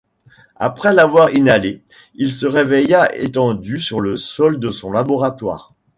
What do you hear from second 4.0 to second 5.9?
le sol de son laboratoire.